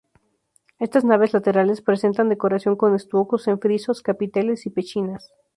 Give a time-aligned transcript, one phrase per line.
[0.79, 5.31] Estas naves laterales presentan decoración con estucos en frisos, capiteles y pechinas.